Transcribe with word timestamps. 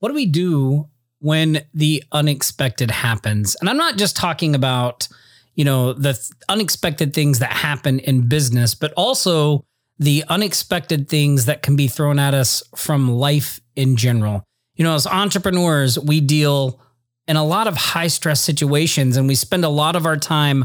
what 0.00 0.08
do 0.08 0.14
we 0.14 0.26
do 0.26 0.88
when 1.20 1.64
the 1.72 2.02
unexpected 2.12 2.90
happens? 2.90 3.56
And 3.60 3.70
I'm 3.70 3.76
not 3.76 3.96
just 3.96 4.16
talking 4.16 4.54
about, 4.54 5.08
you 5.54 5.64
know, 5.64 5.92
the 5.92 6.14
th- 6.14 6.30
unexpected 6.48 7.14
things 7.14 7.38
that 7.38 7.52
happen 7.52 8.00
in 8.00 8.28
business, 8.28 8.74
but 8.74 8.92
also 8.94 9.64
the 9.98 10.24
unexpected 10.28 11.08
things 11.08 11.44
that 11.44 11.62
can 11.62 11.76
be 11.76 11.86
thrown 11.86 12.18
at 12.18 12.34
us 12.34 12.62
from 12.74 13.10
life 13.10 13.60
in 13.76 13.96
general. 13.96 14.42
You 14.74 14.84
know, 14.84 14.94
as 14.94 15.06
entrepreneurs, 15.06 15.98
we 15.98 16.20
deal 16.20 16.80
in 17.28 17.36
a 17.36 17.44
lot 17.44 17.68
of 17.68 17.76
high 17.76 18.06
stress 18.06 18.40
situations 18.40 19.16
and 19.16 19.28
we 19.28 19.34
spend 19.34 19.64
a 19.64 19.68
lot 19.68 19.94
of 19.94 20.06
our 20.06 20.16
time 20.16 20.64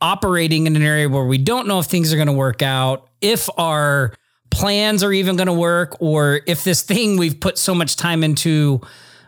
operating 0.00 0.68
in 0.68 0.76
an 0.76 0.82
area 0.82 1.08
where 1.08 1.24
we 1.24 1.38
don't 1.38 1.66
know 1.66 1.80
if 1.80 1.86
things 1.86 2.12
are 2.12 2.16
going 2.16 2.28
to 2.28 2.32
work 2.32 2.62
out, 2.62 3.08
if 3.20 3.48
our 3.58 4.14
plans 4.50 5.02
are 5.02 5.12
even 5.12 5.36
going 5.36 5.46
to 5.46 5.52
work, 5.52 5.96
or 6.00 6.40
if 6.46 6.64
this 6.64 6.82
thing 6.82 7.16
we've 7.16 7.38
put 7.38 7.58
so 7.58 7.74
much 7.74 7.96
time 7.96 8.24
into 8.24 8.80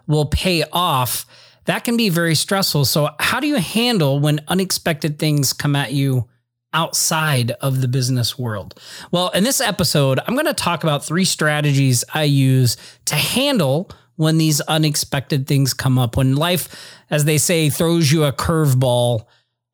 will 0.06 0.26
pay 0.26 0.64
off. 0.72 1.24
That 1.66 1.84
can 1.84 1.96
be 1.96 2.08
very 2.08 2.34
stressful. 2.34 2.84
So, 2.84 3.10
how 3.18 3.38
do 3.40 3.46
you 3.46 3.56
handle 3.56 4.18
when 4.18 4.40
unexpected 4.48 5.18
things 5.18 5.52
come 5.52 5.76
at 5.76 5.92
you 5.92 6.28
outside 6.72 7.52
of 7.52 7.80
the 7.80 7.88
business 7.88 8.38
world? 8.38 8.80
Well, 9.12 9.28
in 9.30 9.44
this 9.44 9.60
episode, 9.60 10.18
I'm 10.26 10.34
going 10.34 10.46
to 10.46 10.54
talk 10.54 10.82
about 10.82 11.04
three 11.04 11.24
strategies 11.24 12.04
I 12.12 12.24
use 12.24 12.76
to 13.06 13.14
handle 13.14 13.90
when 14.16 14.38
these 14.38 14.60
unexpected 14.62 15.46
things 15.46 15.72
come 15.72 15.98
up. 15.98 16.16
When 16.16 16.36
life, 16.36 16.68
as 17.08 17.24
they 17.24 17.38
say, 17.38 17.70
throws 17.70 18.10
you 18.10 18.24
a 18.24 18.32
curveball, 18.32 19.24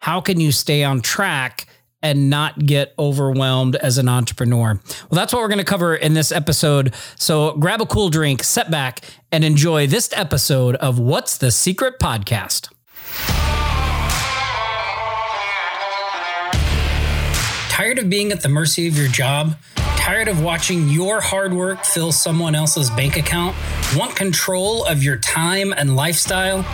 how 0.00 0.20
can 0.20 0.38
you 0.38 0.52
stay 0.52 0.84
on 0.84 1.00
track? 1.00 1.66
And 2.02 2.30
not 2.30 2.58
get 2.66 2.94
overwhelmed 2.98 3.76
as 3.76 3.98
an 3.98 4.08
entrepreneur. 4.08 4.80
Well, 5.10 5.16
that's 5.16 5.32
what 5.32 5.42
we're 5.42 5.48
going 5.48 5.58
to 5.58 5.64
cover 5.64 5.94
in 5.94 6.14
this 6.14 6.30
episode. 6.30 6.94
So 7.16 7.56
grab 7.56 7.80
a 7.80 7.86
cool 7.86 8.10
drink, 8.10 8.42
sit 8.42 8.70
back, 8.70 9.00
and 9.32 9.44
enjoy 9.44 9.86
this 9.86 10.10
episode 10.12 10.76
of 10.76 10.98
What's 10.98 11.38
the 11.38 11.50
Secret 11.50 11.98
Podcast. 11.98 12.70
Tired 17.70 17.98
of 17.98 18.08
being 18.08 18.32
at 18.32 18.40
the 18.40 18.48
mercy 18.48 18.88
of 18.88 18.96
your 18.96 19.08
job? 19.08 19.56
Tired 19.96 20.28
of 20.28 20.42
watching 20.42 20.88
your 20.88 21.20
hard 21.20 21.52
work 21.52 21.84
fill 21.84 22.12
someone 22.12 22.54
else's 22.54 22.90
bank 22.90 23.16
account? 23.16 23.56
Want 23.94 24.14
control 24.16 24.84
of 24.84 25.02
your 25.02 25.16
time 25.16 25.74
and 25.76 25.96
lifestyle? 25.96 26.64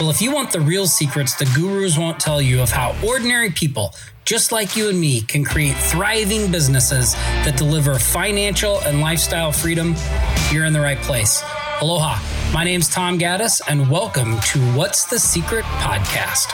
Well, 0.00 0.10
if 0.10 0.20
you 0.20 0.32
want 0.34 0.50
the 0.50 0.60
real 0.60 0.86
secrets 0.86 1.34
the 1.34 1.44
gurus 1.54 1.96
won't 1.96 2.18
tell 2.18 2.42
you 2.42 2.60
of 2.60 2.70
how 2.70 2.94
ordinary 3.06 3.50
people 3.50 3.94
just 4.24 4.52
like 4.52 4.76
you 4.76 4.88
and 4.88 5.00
me, 5.00 5.20
can 5.20 5.44
create 5.44 5.76
thriving 5.76 6.50
businesses 6.52 7.14
that 7.14 7.56
deliver 7.56 7.98
financial 7.98 8.80
and 8.82 9.00
lifestyle 9.00 9.50
freedom, 9.50 9.96
you're 10.52 10.64
in 10.64 10.72
the 10.72 10.80
right 10.80 10.98
place. 10.98 11.42
Aloha. 11.80 12.22
My 12.52 12.62
name's 12.62 12.88
Tom 12.88 13.18
Gaddis, 13.18 13.60
and 13.68 13.90
welcome 13.90 14.38
to 14.38 14.60
What's 14.76 15.06
the 15.06 15.18
Secret 15.18 15.64
podcast. 15.64 16.52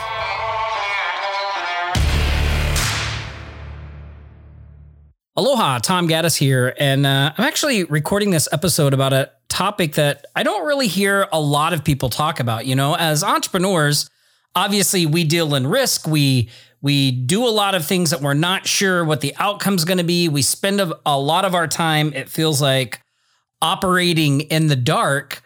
Aloha, 5.35 5.77
Tom 5.77 6.07
Gaddis 6.07 6.37
here, 6.37 6.73
and 6.79 7.05
uh, 7.05 7.33
I'm 7.37 7.45
actually 7.45 7.83
recording 7.83 8.31
this 8.31 8.49
episode 8.51 8.95
about 8.95 9.13
a 9.13 9.29
topic 9.47 9.93
that 9.93 10.25
I 10.35 10.41
don't 10.41 10.65
really 10.65 10.87
hear 10.87 11.27
a 11.31 11.39
lot 11.39 11.73
of 11.73 11.83
people 11.83 12.09
talk 12.09 12.39
about. 12.39 12.65
You 12.65 12.75
know, 12.75 12.95
as 12.95 13.23
entrepreneurs, 13.23 14.09
obviously 14.55 15.05
we 15.05 15.23
deal 15.23 15.53
in 15.53 15.67
risk. 15.67 16.07
We 16.07 16.49
we 16.81 17.11
do 17.11 17.45
a 17.45 17.49
lot 17.49 17.75
of 17.75 17.85
things 17.85 18.11
that 18.11 18.21
we're 18.21 18.33
not 18.33 18.65
sure 18.65 19.03
what 19.03 19.21
the 19.21 19.35
outcome's 19.37 19.85
going 19.85 19.97
to 19.97 20.03
be. 20.03 20.29
We 20.29 20.41
spend 20.41 20.79
a, 20.79 20.97
a 21.05 21.19
lot 21.19 21.45
of 21.45 21.53
our 21.53 21.67
time, 21.67 22.13
it 22.13 22.29
feels 22.29 22.61
like, 22.61 23.01
operating 23.61 24.41
in 24.41 24.67
the 24.67 24.75
dark. 24.75 25.43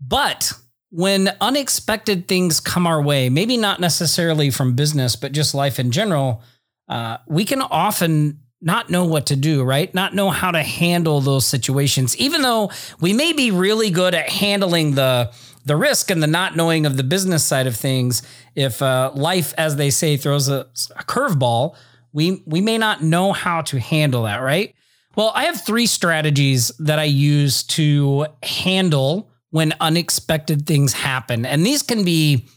But 0.00 0.52
when 0.90 1.30
unexpected 1.40 2.28
things 2.28 2.60
come 2.60 2.86
our 2.86 3.02
way, 3.02 3.28
maybe 3.28 3.56
not 3.56 3.80
necessarily 3.80 4.50
from 4.50 4.74
business, 4.74 5.16
but 5.16 5.32
just 5.32 5.54
life 5.54 5.80
in 5.80 5.90
general, 5.90 6.42
uh, 6.88 7.18
we 7.26 7.44
can 7.44 7.62
often 7.62 8.40
not 8.60 8.90
know 8.90 9.04
what 9.04 9.26
to 9.26 9.36
do, 9.36 9.64
right? 9.64 9.92
Not 9.92 10.14
know 10.14 10.30
how 10.30 10.52
to 10.52 10.62
handle 10.62 11.20
those 11.20 11.44
situations, 11.46 12.16
even 12.18 12.42
though 12.42 12.70
we 13.00 13.12
may 13.12 13.32
be 13.32 13.50
really 13.50 13.90
good 13.90 14.14
at 14.14 14.28
handling 14.28 14.94
the 14.94 15.32
the 15.64 15.76
risk 15.76 16.10
and 16.10 16.22
the 16.22 16.26
not 16.26 16.56
knowing 16.56 16.86
of 16.86 16.96
the 16.96 17.04
business 17.04 17.44
side 17.44 17.66
of 17.66 17.76
things, 17.76 18.22
if 18.54 18.82
uh, 18.82 19.12
life, 19.14 19.54
as 19.56 19.76
they 19.76 19.90
say, 19.90 20.16
throws 20.16 20.48
a, 20.48 20.66
a 20.96 21.04
curveball, 21.04 21.76
we 22.12 22.42
we 22.46 22.60
may 22.60 22.78
not 22.78 23.02
know 23.02 23.32
how 23.32 23.62
to 23.62 23.78
handle 23.78 24.24
that, 24.24 24.38
right? 24.38 24.74
Well, 25.14 25.32
I 25.34 25.44
have 25.44 25.64
three 25.64 25.86
strategies 25.86 26.68
that 26.78 26.98
I 26.98 27.04
use 27.04 27.62
to 27.64 28.26
handle 28.42 29.30
when 29.50 29.74
unexpected 29.80 30.66
things 30.66 30.92
happen, 30.92 31.46
and 31.46 31.64
these 31.64 31.82
can 31.82 32.04
be 32.04 32.48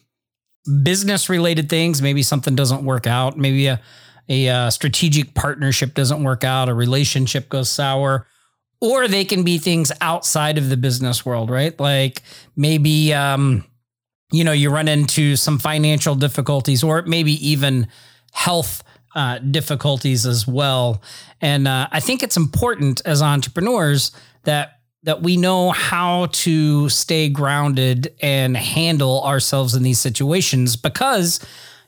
business 0.84 1.30
related 1.30 1.70
things. 1.70 2.02
Maybe 2.02 2.24
something 2.24 2.56
doesn't 2.56 2.84
work 2.84 3.08
out. 3.08 3.38
Maybe 3.38 3.68
a 3.68 3.82
a 4.28 4.50
uh, 4.50 4.70
strategic 4.72 5.36
partnership 5.36 5.94
doesn't 5.94 6.24
work 6.24 6.44
out. 6.44 6.68
A 6.68 6.74
relationship 6.74 7.48
goes 7.50 7.70
sour 7.70 8.26
or 8.82 9.08
they 9.08 9.26
can 9.26 9.44
be 9.44 9.58
things 9.58 9.92
outside 10.02 10.58
of 10.58 10.70
the 10.70 10.78
business 10.78 11.26
world, 11.26 11.50
right? 11.50 11.80
Like 11.80 12.22
maybe, 12.56 13.14
um, 13.14 13.66
you 14.32 14.44
know, 14.44 14.52
you 14.52 14.70
run 14.70 14.88
into 14.88 15.36
some 15.36 15.60
financial 15.60 16.16
difficulties 16.16 16.84
or 16.84 17.04
maybe 17.04 17.34
even 17.48 17.88
health 18.34 18.84
uh, 19.16 19.40
difficulties 19.40 20.26
as 20.26 20.46
well. 20.46 21.02
And 21.42 21.68
uh, 21.68 21.88
I 21.92 22.00
think 22.00 22.22
it's 22.22 22.38
important 22.38 23.02
as 23.06 23.22
entrepreneurs 23.22 24.12
that 24.44 24.72
that 25.04 25.22
we 25.22 25.38
know 25.38 25.70
how 25.70 26.26
to 26.32 26.90
stay 26.90 27.30
grounded 27.30 28.14
and 28.22 28.58
handle 28.58 29.24
ourselves 29.24 29.76
in 29.76 29.84
these 29.84 30.00
situations 30.00 30.76
because 30.76 31.40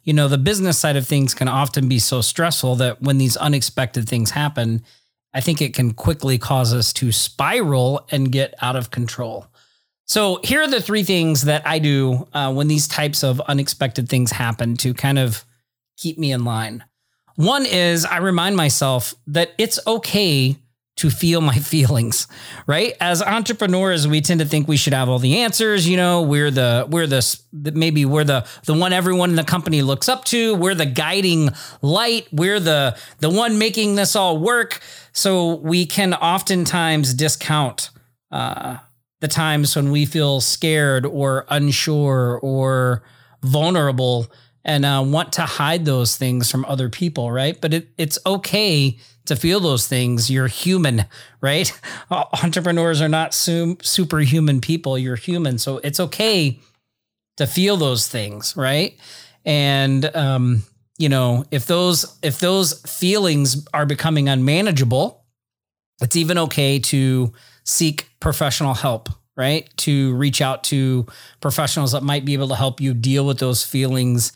you 0.04 0.14
know 0.14 0.28
the 0.28 0.38
business 0.38 0.78
side 0.78 0.96
of 0.96 1.08
things 1.08 1.34
can 1.34 1.48
often 1.48 1.90
be 1.90 1.98
so 2.00 2.22
stressful 2.22 2.76
that 2.76 3.02
when 3.02 3.18
these 3.18 3.36
unexpected 3.36 4.08
things 4.08 4.32
happen 4.32 4.84
I 5.38 5.40
think 5.40 5.62
it 5.62 5.76
can 5.76 5.94
quickly 5.94 6.40
cause 6.40 6.74
us 6.74 6.92
to 6.94 7.12
spiral 7.12 8.08
and 8.10 8.32
get 8.32 8.56
out 8.60 8.76
of 8.76 8.90
control. 8.90 9.46
So, 10.06 10.40
here 10.44 10.64
are 10.64 10.68
the 10.68 10.82
three 10.82 11.04
things 11.04 11.44
that 11.44 11.62
I 11.64 11.78
do 11.78 12.28
uh, 12.34 12.52
when 12.52 12.68
these 12.68 12.88
types 12.88 13.24
of 13.24 13.40
unexpected 13.42 14.10
things 14.10 14.32
happen 14.32 14.76
to 14.78 14.96
kind 14.96 15.20
of 15.20 15.46
keep 15.96 16.18
me 16.18 16.32
in 16.32 16.44
line. 16.44 16.84
One 17.36 17.68
is 17.68 18.04
I 18.04 18.18
remind 18.18 18.58
myself 18.58 19.14
that 19.28 19.52
it's 19.60 19.80
okay 19.86 20.58
to 20.98 21.10
feel 21.10 21.42
my 21.42 21.56
feelings, 21.74 22.28
right? 22.68 22.96
As 23.00 23.22
entrepreneurs, 23.22 24.08
we 24.08 24.22
tend 24.22 24.40
to 24.42 24.46
think 24.46 24.68
we 24.68 24.78
should 24.78 24.94
have 24.94 25.10
all 25.10 25.20
the 25.20 25.40
answers. 25.40 25.88
You 25.88 25.98
know, 25.98 26.22
we're 26.22 26.52
the 26.52 26.86
we're 26.90 27.08
the 27.08 27.40
maybe 27.54 28.06
we're 28.06 28.24
the 28.24 28.46
the 28.66 28.74
one 28.74 28.94
everyone 28.94 29.30
in 29.30 29.36
the 29.36 29.44
company 29.44 29.82
looks 29.82 30.10
up 30.10 30.26
to. 30.26 30.56
We're 30.56 30.76
the 30.76 30.86
guiding 30.86 31.50
light. 31.82 32.28
We're 32.32 32.60
the 32.60 32.98
the 33.20 33.30
one 33.30 33.58
making 33.58 33.96
this 33.96 34.16
all 34.16 34.38
work. 34.40 34.82
So 35.14 35.56
we 35.56 35.86
can 35.86 36.14
oftentimes 36.14 37.14
discount 37.14 37.90
uh, 38.32 38.78
the 39.20 39.28
times 39.28 39.76
when 39.76 39.92
we 39.92 40.06
feel 40.06 40.42
scared 40.42 41.06
or 41.06 41.46
unsure 41.50 42.40
or 42.44 43.04
vulnerable 43.42 44.28
and 44.68 44.86
uh, 44.86 45.02
want 45.04 45.32
to 45.34 45.44
hide 45.44 45.86
those 45.86 46.18
things 46.18 46.52
from 46.52 46.66
other 46.66 46.90
people, 46.90 47.32
right? 47.32 47.60
But 47.60 47.74
it, 47.74 47.88
it's 47.98 48.20
okay 48.26 49.00
to 49.26 49.36
feel 49.38 49.62
those 49.62 49.88
things. 49.88 50.30
You're 50.30 50.48
human, 50.48 51.06
right? 51.40 51.72
Entrepreneurs 52.12 53.02
are 53.02 53.10
not 53.10 53.34
sum- 53.34 53.78
superhuman 53.82 54.60
people. 54.60 54.98
You're 54.98 55.16
human. 55.16 55.58
So 55.58 55.78
it's 55.78 56.02
okay 56.02 56.60
to 57.38 57.48
feel 57.48 57.78
those 57.78 58.10
things, 58.10 58.58
right? 58.58 58.98
And 59.46 60.14
um, 60.14 60.64
you 60.98 61.08
know, 61.08 61.46
if 61.50 61.66
those 61.66 62.18
if 62.22 62.40
those 62.40 62.82
feelings 62.82 63.66
are 63.74 63.86
becoming 63.86 64.28
unmanageable, 64.28 65.24
it's 66.02 66.18
even 66.18 66.38
okay 66.40 66.80
to 66.80 67.32
seek 67.64 68.10
professional 68.20 68.74
help, 68.74 69.08
right? 69.38 69.70
To 69.78 70.14
reach 70.16 70.42
out 70.42 70.66
to 70.66 71.06
professionals 71.40 71.94
that 71.94 72.04
might 72.04 72.26
be 72.26 72.34
able 72.34 72.50
to 72.50 72.56
help 72.56 72.82
you 72.82 72.94
deal 72.94 73.26
with 73.26 73.40
those 73.40 73.64
feelings 73.64 74.34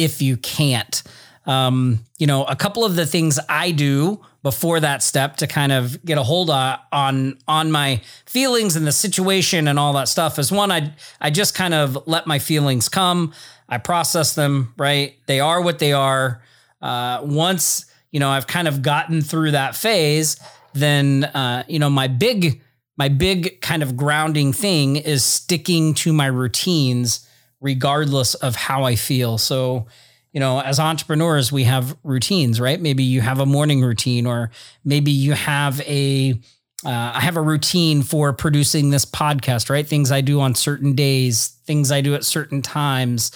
if 0.00 0.22
you 0.22 0.36
can't. 0.36 1.02
Um, 1.46 2.00
you 2.18 2.26
know, 2.26 2.44
a 2.44 2.56
couple 2.56 2.84
of 2.84 2.96
the 2.96 3.06
things 3.06 3.38
I 3.48 3.70
do 3.70 4.20
before 4.42 4.80
that 4.80 5.02
step 5.02 5.36
to 5.36 5.46
kind 5.46 5.72
of 5.72 6.02
get 6.04 6.16
a 6.16 6.22
hold 6.22 6.50
of, 6.50 6.78
on 6.92 7.38
on 7.46 7.70
my 7.70 8.00
feelings 8.24 8.76
and 8.76 8.86
the 8.86 8.92
situation 8.92 9.68
and 9.68 9.78
all 9.78 9.92
that 9.94 10.08
stuff 10.08 10.38
is 10.38 10.50
one 10.50 10.72
I 10.72 10.94
I 11.20 11.30
just 11.30 11.54
kind 11.54 11.74
of 11.74 12.06
let 12.06 12.26
my 12.26 12.38
feelings 12.38 12.88
come. 12.88 13.32
I 13.68 13.78
process 13.78 14.34
them, 14.34 14.74
right? 14.76 15.16
They 15.26 15.40
are 15.40 15.60
what 15.60 15.78
they 15.78 15.92
are. 15.92 16.42
Uh, 16.82 17.20
once, 17.22 17.86
you 18.10 18.18
know, 18.18 18.30
I've 18.30 18.46
kind 18.46 18.66
of 18.66 18.82
gotten 18.82 19.22
through 19.22 19.52
that 19.52 19.76
phase, 19.76 20.40
then, 20.72 21.24
uh, 21.24 21.62
you 21.68 21.78
know, 21.78 21.90
my 21.90 22.08
big, 22.08 22.62
my 22.96 23.08
big 23.08 23.60
kind 23.60 23.82
of 23.82 23.96
grounding 23.96 24.52
thing 24.52 24.96
is 24.96 25.24
sticking 25.24 25.94
to 25.94 26.12
my 26.12 26.26
routines 26.26 27.28
regardless 27.60 28.34
of 28.34 28.56
how 28.56 28.84
I 28.84 28.96
feel. 28.96 29.38
So, 29.38 29.86
you 30.32 30.40
know, 30.40 30.60
as 30.60 30.78
entrepreneurs, 30.78 31.50
we 31.50 31.64
have 31.64 31.96
routines, 32.04 32.60
right? 32.60 32.80
Maybe 32.80 33.02
you 33.02 33.20
have 33.20 33.40
a 33.40 33.46
morning 33.46 33.82
routine, 33.82 34.26
or 34.26 34.50
maybe 34.84 35.10
you 35.10 35.32
have 35.32 35.80
a 35.82 36.40
uh, 36.84 37.12
I 37.14 37.20
have 37.20 37.36
a 37.36 37.42
routine 37.42 38.02
for 38.02 38.32
producing 38.32 38.88
this 38.90 39.04
podcast, 39.04 39.68
right? 39.68 39.86
Things 39.86 40.10
I 40.10 40.22
do 40.22 40.40
on 40.40 40.54
certain 40.54 40.94
days, 40.94 41.48
things 41.66 41.92
I 41.92 42.00
do 42.00 42.14
at 42.14 42.24
certain 42.24 42.62
times. 42.62 43.32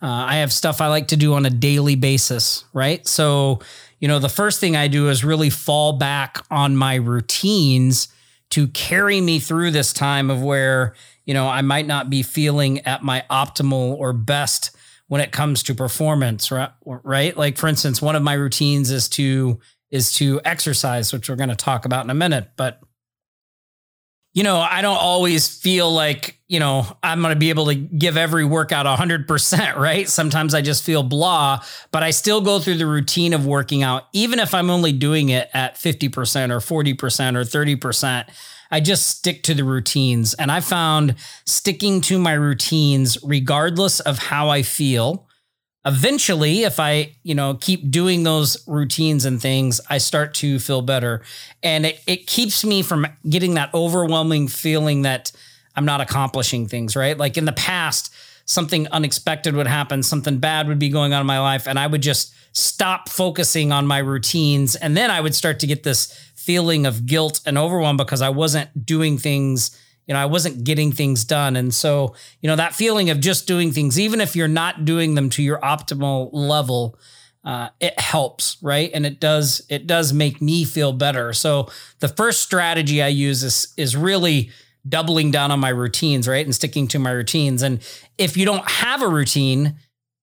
Uh, 0.00 0.06
I 0.06 0.36
have 0.36 0.52
stuff 0.52 0.80
I 0.80 0.86
like 0.88 1.08
to 1.08 1.16
do 1.16 1.34
on 1.34 1.44
a 1.44 1.50
daily 1.50 1.94
basis, 1.94 2.64
right? 2.72 3.06
So, 3.06 3.60
you 4.00 4.08
know, 4.08 4.18
the 4.18 4.28
first 4.28 4.60
thing 4.60 4.76
I 4.76 4.88
do 4.88 5.08
is 5.08 5.24
really 5.24 5.50
fall 5.50 5.94
back 5.94 6.38
on 6.50 6.76
my 6.76 6.94
routines 6.94 8.08
to 8.50 8.68
carry 8.68 9.20
me 9.20 9.40
through 9.40 9.72
this 9.72 9.92
time 9.92 10.30
of 10.30 10.42
where, 10.42 10.94
you 11.26 11.34
know, 11.34 11.48
I 11.48 11.60
might 11.60 11.86
not 11.86 12.08
be 12.08 12.22
feeling 12.22 12.80
at 12.80 13.02
my 13.02 13.24
optimal 13.30 13.96
or 13.98 14.12
best 14.12 14.74
when 15.08 15.20
it 15.20 15.32
comes 15.32 15.62
to 15.64 15.74
performance, 15.74 16.50
right? 16.50 16.70
Right? 16.84 17.36
Like 17.36 17.58
for 17.58 17.68
instance, 17.68 18.00
one 18.00 18.16
of 18.16 18.22
my 18.22 18.34
routines 18.34 18.90
is 18.90 19.08
to 19.10 19.60
is 19.90 20.12
to 20.14 20.40
exercise, 20.44 21.12
which 21.12 21.28
we're 21.28 21.36
going 21.36 21.48
to 21.48 21.56
talk 21.56 21.84
about 21.84 22.04
in 22.04 22.10
a 22.10 22.14
minute, 22.14 22.50
but 22.56 22.80
you 24.36 24.42
know, 24.42 24.58
I 24.58 24.82
don't 24.82 24.98
always 24.98 25.48
feel 25.48 25.90
like, 25.90 26.38
you 26.46 26.60
know, 26.60 26.86
I'm 27.02 27.22
going 27.22 27.32
to 27.32 27.38
be 27.38 27.48
able 27.48 27.68
to 27.68 27.74
give 27.74 28.18
every 28.18 28.44
workout 28.44 28.84
100%, 28.84 29.76
right? 29.76 30.06
Sometimes 30.06 30.52
I 30.52 30.60
just 30.60 30.84
feel 30.84 31.02
blah, 31.02 31.62
but 31.90 32.02
I 32.02 32.10
still 32.10 32.42
go 32.42 32.58
through 32.58 32.76
the 32.76 32.86
routine 32.86 33.32
of 33.32 33.46
working 33.46 33.82
out, 33.82 34.02
even 34.12 34.38
if 34.38 34.52
I'm 34.52 34.68
only 34.68 34.92
doing 34.92 35.30
it 35.30 35.48
at 35.54 35.76
50% 35.76 36.50
or 36.50 36.58
40% 36.58 37.34
or 37.34 37.44
30%. 37.44 38.28
I 38.70 38.80
just 38.80 39.06
stick 39.06 39.42
to 39.44 39.54
the 39.54 39.64
routines. 39.64 40.34
And 40.34 40.50
I 40.50 40.60
found 40.60 41.14
sticking 41.44 42.00
to 42.02 42.18
my 42.18 42.32
routines, 42.32 43.18
regardless 43.22 44.00
of 44.00 44.18
how 44.18 44.48
I 44.48 44.62
feel, 44.62 45.26
eventually 45.86 46.64
if 46.64 46.80
i 46.80 47.12
you 47.22 47.34
know 47.34 47.54
keep 47.54 47.90
doing 47.90 48.24
those 48.24 48.56
routines 48.66 49.24
and 49.24 49.40
things 49.40 49.80
i 49.88 49.96
start 49.96 50.34
to 50.34 50.58
feel 50.58 50.82
better. 50.82 51.22
And 51.62 51.86
it, 51.86 52.00
it 52.06 52.26
keeps 52.26 52.64
me 52.64 52.82
from 52.82 53.06
getting 53.28 53.54
that 53.54 53.72
overwhelming 53.72 54.48
feeling 54.48 55.02
that 55.02 55.30
i'm 55.76 55.84
not 55.84 56.00
accomplishing 56.00 56.66
things 56.66 56.96
right? 56.96 57.16
Like 57.16 57.36
in 57.36 57.44
the 57.44 57.52
past 57.52 58.12
something 58.46 58.88
unexpected 58.88 59.54
would 59.54 59.68
happen 59.68 60.02
something 60.02 60.38
bad 60.38 60.66
would 60.66 60.80
be 60.80 60.88
going 60.88 61.12
on 61.12 61.20
in 61.20 61.26
my 61.26 61.38
life 61.38 61.68
and 61.68 61.78
i 61.78 61.86
would 61.86 62.02
just 62.02 62.34
stop 62.52 63.08
focusing 63.10 63.70
on 63.70 63.86
my 63.86 63.98
routines. 63.98 64.74
And 64.74 64.96
then 64.96 65.10
i 65.12 65.20
would 65.20 65.36
start 65.36 65.60
to 65.60 65.68
get 65.68 65.84
this 65.84 66.25
feeling 66.46 66.86
of 66.86 67.04
guilt 67.04 67.40
and 67.44 67.58
overwhelm 67.58 67.96
because 67.96 68.22
i 68.22 68.28
wasn't 68.28 68.86
doing 68.86 69.18
things 69.18 69.76
you 70.06 70.14
know, 70.14 70.20
I 70.20 70.26
wasn't 70.26 70.64
getting 70.64 70.92
things 70.92 71.24
done. 71.24 71.56
And 71.56 71.74
so, 71.74 72.14
you 72.40 72.48
know, 72.48 72.56
that 72.56 72.74
feeling 72.74 73.10
of 73.10 73.20
just 73.20 73.46
doing 73.46 73.72
things, 73.72 73.98
even 73.98 74.20
if 74.20 74.36
you're 74.36 74.48
not 74.48 74.84
doing 74.84 75.14
them 75.14 75.28
to 75.30 75.42
your 75.42 75.58
optimal 75.60 76.30
level, 76.32 76.98
uh, 77.44 77.70
it 77.80 77.98
helps, 77.98 78.56
right? 78.62 78.90
And 78.94 79.04
it 79.04 79.20
does 79.20 79.62
it 79.68 79.86
does 79.86 80.12
make 80.12 80.40
me 80.40 80.64
feel 80.64 80.92
better. 80.92 81.32
So 81.32 81.68
the 82.00 82.08
first 82.08 82.42
strategy 82.42 83.02
I 83.02 83.08
use 83.08 83.42
is 83.42 83.72
is 83.76 83.96
really 83.96 84.50
doubling 84.88 85.32
down 85.32 85.50
on 85.50 85.58
my 85.58 85.68
routines, 85.68 86.28
right? 86.28 86.44
And 86.44 86.54
sticking 86.54 86.86
to 86.88 86.98
my 86.98 87.10
routines. 87.10 87.62
And 87.62 87.80
if 88.18 88.36
you 88.36 88.44
don't 88.44 88.68
have 88.68 89.02
a 89.02 89.08
routine, 89.08 89.76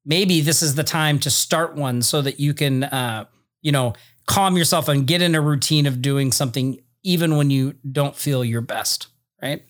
maybe 0.05 0.39
this 0.39 0.61
is 0.61 0.75
the 0.75 0.83
time 0.83 1.19
to 1.19 1.29
start 1.29 1.75
one 1.75 2.01
so 2.01 2.21
that 2.21 2.39
you 2.39 2.53
can 2.53 2.85
uh, 2.85 3.25
you 3.63 3.71
know, 3.71 3.93
calm 4.25 4.57
yourself 4.57 4.87
and 4.87 5.05
get 5.05 5.21
in 5.21 5.35
a 5.35 5.41
routine 5.41 5.85
of 5.85 6.01
doing 6.01 6.31
something 6.31 6.79
even 7.03 7.35
when 7.35 7.49
you 7.49 7.73
don't 7.89 8.15
feel 8.15 8.43
your 8.43 8.61
best, 8.61 9.07
right? 9.41 9.63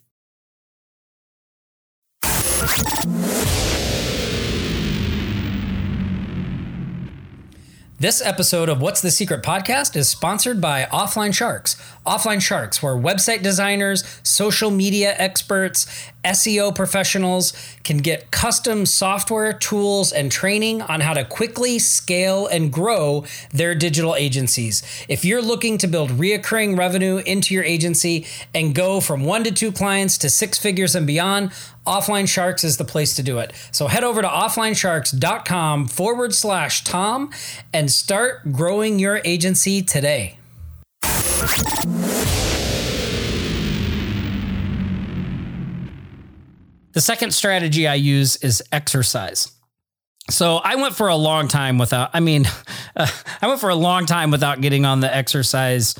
This 8.03 8.21
episode 8.21 8.67
of 8.67 8.81
What's 8.81 8.99
the 8.99 9.11
Secret 9.11 9.43
podcast 9.43 9.95
is 9.95 10.09
sponsored 10.09 10.59
by 10.59 10.83
Offline 10.91 11.33
Sharks. 11.33 11.75
Offline 12.05 12.41
Sharks, 12.41 12.83
where 12.83 12.95
website 12.95 13.41
designers, 13.41 14.03
social 14.23 14.71
media 14.71 15.15
experts, 15.17 16.11
SEO 16.23 16.73
professionals 16.73 17.53
can 17.83 17.97
get 17.97 18.31
custom 18.31 18.85
software, 18.85 19.53
tools, 19.53 20.11
and 20.11 20.31
training 20.31 20.81
on 20.81 21.01
how 21.01 21.13
to 21.13 21.25
quickly 21.25 21.79
scale 21.79 22.47
and 22.47 22.71
grow 22.71 23.25
their 23.51 23.75
digital 23.75 24.15
agencies. 24.15 24.83
If 25.07 25.25
you're 25.25 25.41
looking 25.41 25.77
to 25.79 25.87
build 25.87 26.11
reoccurring 26.11 26.77
revenue 26.77 27.17
into 27.17 27.53
your 27.53 27.63
agency 27.63 28.25
and 28.53 28.73
go 28.73 28.99
from 28.99 29.23
one 29.23 29.43
to 29.43 29.51
two 29.51 29.71
clients 29.71 30.17
to 30.19 30.29
six 30.29 30.57
figures 30.57 30.95
and 30.95 31.05
beyond, 31.05 31.51
Offline 31.85 32.27
Sharks 32.29 32.63
is 32.63 32.77
the 32.77 32.85
place 32.85 33.15
to 33.15 33.23
do 33.23 33.39
it. 33.39 33.51
So 33.71 33.87
head 33.87 34.03
over 34.03 34.21
to 34.21 34.27
offlinesharks.com 34.27 35.87
forward 35.87 36.33
slash 36.33 36.83
Tom 36.83 37.31
and 37.73 37.91
start 37.91 38.53
growing 38.53 38.99
your 38.99 39.21
agency 39.25 39.81
today. 39.81 40.37
The 46.93 47.01
second 47.01 47.31
strategy 47.31 47.87
I 47.87 47.95
use 47.95 48.37
is 48.37 48.63
exercise. 48.71 49.51
So 50.29 50.57
I 50.57 50.75
went 50.75 50.95
for 50.95 51.09
a 51.09 51.15
long 51.15 51.47
time 51.47 51.77
without, 51.77 52.11
I 52.13 52.19
mean, 52.19 52.45
uh, 52.95 53.07
I 53.41 53.47
went 53.47 53.59
for 53.59 53.69
a 53.69 53.75
long 53.75 54.05
time 54.05 54.31
without 54.31 54.61
getting 54.61 54.85
on 54.85 55.01
the 55.01 55.13
exercise 55.13 55.95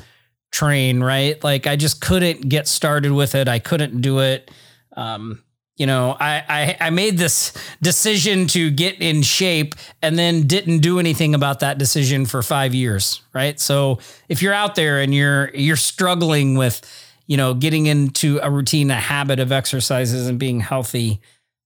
train, 0.50 1.02
right? 1.02 1.42
Like 1.42 1.66
I 1.66 1.76
just 1.76 2.00
couldn't 2.00 2.48
get 2.48 2.68
started 2.68 3.12
with 3.12 3.34
it. 3.34 3.48
I 3.48 3.58
couldn't 3.58 4.00
do 4.00 4.20
it. 4.20 4.50
Um, 4.96 5.42
you 5.76 5.86
know, 5.86 6.16
I, 6.20 6.44
I, 6.48 6.86
I 6.86 6.90
made 6.90 7.18
this 7.18 7.52
decision 7.82 8.46
to 8.48 8.70
get 8.70 9.00
in 9.00 9.22
shape 9.22 9.74
and 10.00 10.16
then 10.16 10.46
didn't 10.46 10.78
do 10.78 11.00
anything 11.00 11.34
about 11.34 11.60
that 11.60 11.78
decision 11.78 12.26
for 12.26 12.42
five 12.42 12.74
years, 12.74 13.22
right? 13.32 13.58
So 13.58 13.98
if 14.28 14.40
you're 14.40 14.52
out 14.52 14.76
there 14.76 15.00
and 15.00 15.12
you're 15.12 15.50
you're 15.52 15.74
struggling 15.74 16.56
with, 16.56 16.80
you 17.26 17.36
know, 17.36 17.54
getting 17.54 17.86
into 17.86 18.38
a 18.42 18.50
routine, 18.50 18.90
a 18.90 18.96
habit 18.96 19.38
of 19.38 19.52
exercises 19.52 20.26
and 20.28 20.38
being 20.38 20.60
healthy, 20.60 21.20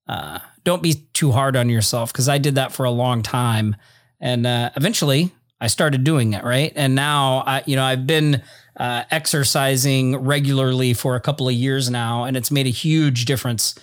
uh, 0.06 0.38
don't 0.64 0.82
be 0.82 0.94
too 1.12 1.32
hard 1.32 1.56
on 1.56 1.68
yourself 1.68 2.12
because 2.12 2.28
I 2.28 2.38
did 2.38 2.54
that 2.56 2.72
for 2.72 2.84
a 2.84 2.90
long 2.90 3.22
time, 3.22 3.76
and 4.20 4.46
uh, 4.46 4.70
eventually 4.76 5.32
I 5.60 5.66
started 5.66 6.04
doing 6.04 6.32
it, 6.32 6.44
right? 6.44 6.72
And 6.76 6.94
now 6.94 7.42
I, 7.46 7.62
you 7.66 7.76
know, 7.76 7.84
I've 7.84 8.06
been 8.06 8.42
uh, 8.76 9.04
exercising 9.10 10.16
regularly 10.16 10.94
for 10.94 11.16
a 11.16 11.20
couple 11.20 11.48
of 11.48 11.54
years 11.54 11.90
now, 11.90 12.24
and 12.24 12.36
it's 12.36 12.50
made 12.50 12.66
a 12.66 12.70
huge 12.70 13.24
difference 13.24 13.74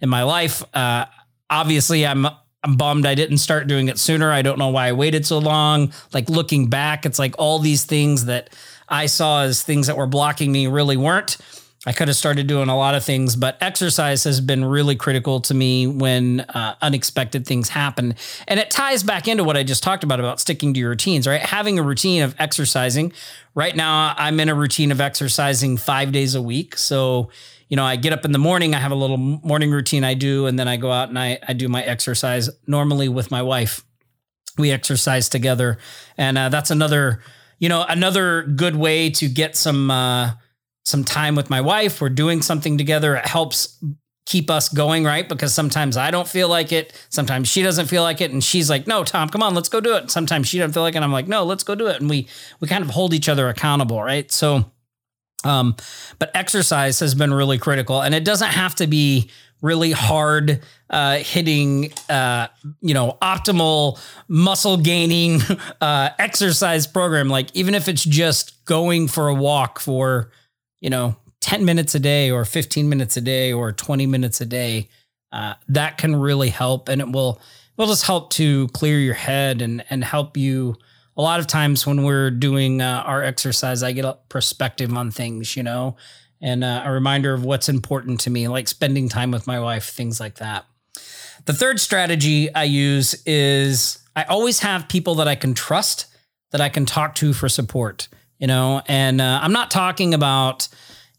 in 0.00 0.08
my 0.08 0.22
life. 0.22 0.62
Uh, 0.74 1.06
obviously, 1.48 2.06
I'm 2.06 2.26
I'm 2.64 2.76
bummed 2.76 3.06
I 3.06 3.14
didn't 3.14 3.38
start 3.38 3.66
doing 3.66 3.88
it 3.88 3.98
sooner. 3.98 4.30
I 4.30 4.42
don't 4.42 4.58
know 4.58 4.68
why 4.68 4.88
I 4.88 4.92
waited 4.92 5.26
so 5.26 5.38
long. 5.38 5.92
Like 6.12 6.28
looking 6.28 6.68
back, 6.68 7.04
it's 7.06 7.18
like 7.18 7.34
all 7.38 7.58
these 7.58 7.84
things 7.84 8.26
that 8.26 8.54
I 8.92 9.06
saw 9.06 9.42
as 9.42 9.62
things 9.62 9.86
that 9.88 9.96
were 9.96 10.06
blocking 10.06 10.52
me 10.52 10.66
really 10.66 10.98
weren't. 10.98 11.38
I 11.84 11.92
could 11.92 12.06
have 12.06 12.16
started 12.16 12.46
doing 12.46 12.68
a 12.68 12.76
lot 12.76 12.94
of 12.94 13.02
things, 13.02 13.34
but 13.34 13.56
exercise 13.60 14.22
has 14.22 14.40
been 14.40 14.64
really 14.64 14.94
critical 14.94 15.40
to 15.40 15.54
me 15.54 15.88
when 15.88 16.40
uh, 16.40 16.76
unexpected 16.80 17.44
things 17.44 17.70
happen. 17.70 18.14
And 18.46 18.60
it 18.60 18.70
ties 18.70 19.02
back 19.02 19.26
into 19.26 19.42
what 19.42 19.56
I 19.56 19.64
just 19.64 19.82
talked 19.82 20.04
about 20.04 20.20
about 20.20 20.38
sticking 20.38 20.74
to 20.74 20.80
your 20.80 20.90
routines, 20.90 21.26
right? 21.26 21.40
Having 21.40 21.80
a 21.80 21.82
routine 21.82 22.22
of 22.22 22.36
exercising. 22.38 23.12
Right 23.56 23.74
now, 23.74 24.14
I'm 24.16 24.38
in 24.38 24.48
a 24.48 24.54
routine 24.54 24.92
of 24.92 25.00
exercising 25.00 25.76
five 25.76 26.12
days 26.12 26.36
a 26.36 26.42
week. 26.42 26.76
So, 26.76 27.30
you 27.68 27.76
know, 27.76 27.84
I 27.84 27.96
get 27.96 28.12
up 28.12 28.24
in 28.24 28.30
the 28.30 28.38
morning, 28.38 28.76
I 28.76 28.78
have 28.78 28.92
a 28.92 28.96
little 28.96 29.16
morning 29.16 29.72
routine 29.72 30.04
I 30.04 30.14
do, 30.14 30.46
and 30.46 30.56
then 30.56 30.68
I 30.68 30.76
go 30.76 30.92
out 30.92 31.08
and 31.08 31.18
I, 31.18 31.40
I 31.48 31.52
do 31.52 31.68
my 31.68 31.82
exercise 31.82 32.48
normally 32.68 33.08
with 33.08 33.32
my 33.32 33.42
wife. 33.42 33.82
We 34.56 34.70
exercise 34.70 35.28
together. 35.28 35.78
And 36.16 36.38
uh, 36.38 36.48
that's 36.50 36.70
another, 36.70 37.22
you 37.62 37.68
know, 37.68 37.86
another 37.88 38.42
good 38.42 38.74
way 38.74 39.08
to 39.08 39.28
get 39.28 39.54
some, 39.56 39.88
uh, 39.88 40.32
some 40.84 41.04
time 41.04 41.36
with 41.36 41.48
my 41.48 41.60
wife. 41.60 42.00
We're 42.00 42.08
doing 42.08 42.42
something 42.42 42.76
together. 42.76 43.14
It 43.14 43.24
helps 43.24 43.78
keep 44.26 44.50
us 44.50 44.68
going, 44.68 45.04
right? 45.04 45.28
Because 45.28 45.54
sometimes 45.54 45.96
I 45.96 46.10
don't 46.10 46.26
feel 46.26 46.48
like 46.48 46.72
it. 46.72 46.92
Sometimes 47.08 47.46
she 47.46 47.62
doesn't 47.62 47.86
feel 47.86 48.02
like 48.02 48.20
it. 48.20 48.32
And 48.32 48.42
she's 48.42 48.68
like, 48.68 48.88
no, 48.88 49.04
Tom, 49.04 49.28
come 49.28 49.44
on, 49.44 49.54
let's 49.54 49.68
go 49.68 49.80
do 49.80 49.94
it. 49.94 50.10
Sometimes 50.10 50.48
she 50.48 50.58
doesn't 50.58 50.72
feel 50.72 50.82
like 50.82 50.94
it. 50.94 50.96
And 50.96 51.04
I'm 51.04 51.12
like, 51.12 51.28
no, 51.28 51.44
let's 51.44 51.62
go 51.62 51.76
do 51.76 51.86
it. 51.86 52.00
And 52.00 52.10
we, 52.10 52.26
we 52.58 52.66
kind 52.66 52.82
of 52.82 52.90
hold 52.90 53.14
each 53.14 53.28
other 53.28 53.48
accountable, 53.48 54.02
right? 54.02 54.28
So, 54.32 54.64
um, 55.44 55.76
but 56.18 56.32
exercise 56.34 56.98
has 56.98 57.14
been 57.14 57.32
really 57.32 57.58
critical, 57.58 58.00
and 58.00 58.12
it 58.12 58.24
doesn't 58.24 58.50
have 58.50 58.74
to 58.76 58.88
be 58.88 59.30
really 59.62 59.92
hard 59.92 60.60
uh, 60.90 61.18
hitting, 61.18 61.92
uh, 62.10 62.48
you 62.80 62.92
know, 62.92 63.16
optimal 63.22 63.98
muscle 64.28 64.76
gaining 64.76 65.40
uh, 65.80 66.10
exercise 66.18 66.86
program. 66.86 67.28
Like 67.28 67.48
even 67.54 67.74
if 67.74 67.88
it's 67.88 68.04
just 68.04 68.64
going 68.66 69.08
for 69.08 69.28
a 69.28 69.34
walk 69.34 69.80
for, 69.80 70.30
you 70.80 70.90
know, 70.90 71.16
10 71.40 71.64
minutes 71.64 71.94
a 71.94 72.00
day 72.00 72.30
or 72.30 72.44
15 72.44 72.88
minutes 72.88 73.16
a 73.16 73.20
day 73.20 73.52
or 73.52 73.72
20 73.72 74.06
minutes 74.06 74.40
a 74.40 74.46
day, 74.46 74.88
uh, 75.32 75.54
that 75.68 75.96
can 75.96 76.14
really 76.16 76.50
help. 76.50 76.88
And 76.88 77.00
it 77.00 77.10
will, 77.10 77.40
will 77.76 77.86
just 77.86 78.04
help 78.04 78.30
to 78.30 78.68
clear 78.68 78.98
your 78.98 79.14
head 79.14 79.62
and, 79.62 79.84
and 79.88 80.04
help 80.04 80.36
you 80.36 80.76
a 81.16 81.22
lot 81.22 81.40
of 81.40 81.46
times 81.46 81.86
when 81.86 82.04
we're 82.04 82.30
doing 82.30 82.80
uh, 82.80 83.02
our 83.04 83.22
exercise, 83.22 83.82
I 83.82 83.92
get 83.92 84.04
a 84.04 84.16
perspective 84.28 84.92
on 84.96 85.10
things, 85.10 85.56
you 85.56 85.62
know, 85.62 85.96
and 86.42 86.64
uh, 86.64 86.82
a 86.84 86.90
reminder 86.90 87.32
of 87.32 87.44
what's 87.44 87.68
important 87.68 88.20
to 88.20 88.30
me, 88.30 88.48
like 88.48 88.66
spending 88.66 89.08
time 89.08 89.30
with 89.30 89.46
my 89.46 89.60
wife, 89.60 89.88
things 89.90 90.18
like 90.18 90.34
that. 90.34 90.66
The 91.46 91.52
third 91.52 91.80
strategy 91.80 92.52
I 92.54 92.64
use 92.64 93.14
is 93.24 94.02
I 94.14 94.24
always 94.24 94.58
have 94.60 94.88
people 94.88 95.14
that 95.16 95.28
I 95.28 95.36
can 95.36 95.54
trust 95.54 96.06
that 96.50 96.60
I 96.60 96.68
can 96.68 96.84
talk 96.84 97.14
to 97.16 97.32
for 97.32 97.48
support, 97.48 98.08
you 98.38 98.46
know, 98.46 98.82
and 98.86 99.20
uh, 99.20 99.40
I'm 99.42 99.52
not 99.52 99.70
talking 99.70 100.12
about, 100.12 100.68